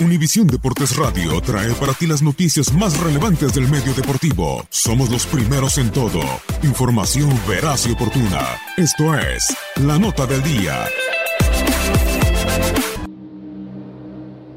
[0.00, 4.66] Univisión Deportes Radio trae para ti las noticias más relevantes del medio deportivo.
[4.68, 6.20] Somos los primeros en todo.
[6.64, 8.40] Información veraz y oportuna.
[8.76, 10.84] Esto es La Nota del Día.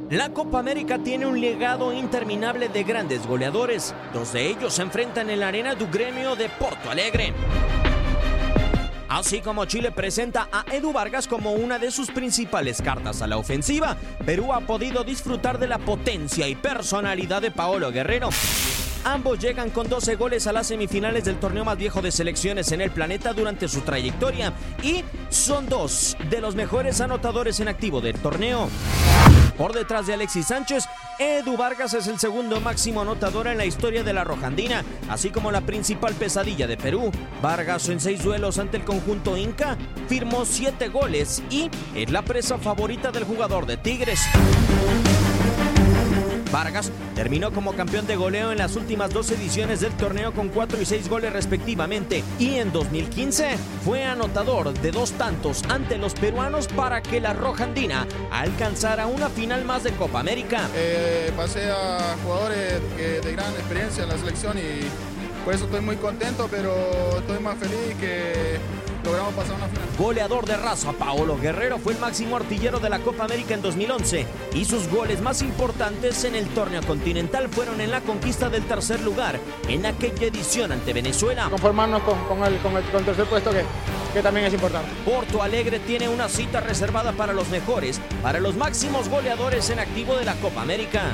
[0.09, 3.93] La Copa América tiene un legado interminable de grandes goleadores.
[4.13, 7.33] Dos de ellos se enfrentan en la arena du gremio de Porto Alegre.
[9.09, 13.37] Así como Chile presenta a Edu Vargas como una de sus principales cartas a la
[13.37, 18.29] ofensiva, Perú ha podido disfrutar de la potencia y personalidad de Paolo Guerrero.
[19.05, 22.81] Ambos llegan con 12 goles a las semifinales del torneo más viejo de selecciones en
[22.81, 24.51] el planeta durante su trayectoria
[24.83, 28.67] y son dos de los mejores anotadores en activo del torneo.
[29.57, 30.83] Por detrás de Alexis Sánchez,
[31.19, 35.51] Edu Vargas es el segundo máximo anotador en la historia de la Rojandina, así como
[35.51, 37.11] la principal pesadilla de Perú.
[37.41, 39.77] Vargas en seis duelos ante el conjunto Inca
[40.07, 44.21] firmó siete goles y es la presa favorita del jugador de Tigres.
[46.51, 50.81] Vargas terminó como campeón de goleo en las últimas dos ediciones del torneo con 4
[50.81, 56.67] y 6 goles respectivamente y en 2015 fue anotador de dos tantos ante los peruanos
[56.67, 60.67] para que la Roja Andina alcanzara una final más de Copa América.
[60.75, 64.87] Eh, pasé a jugadores de gran experiencia en la selección y
[65.47, 66.73] por eso estoy muy contento, pero
[67.17, 68.57] estoy más feliz que
[69.27, 69.87] logramos pasar una final.
[69.97, 74.25] Goleador de raza, Paolo Guerrero fue el máximo artillero de la Copa América en 2011
[74.53, 79.01] y sus goles más importantes en el torneo continental fueron en la conquista del tercer
[79.01, 81.49] lugar en aquella edición ante Venezuela.
[81.49, 83.63] conformarnos con, con el, con el con el tercer puesto que,
[84.13, 84.89] que también es importante.
[85.05, 90.15] Porto Alegre tiene una cita reservada para los mejores, para los máximos goleadores en activo
[90.15, 91.13] de la Copa América.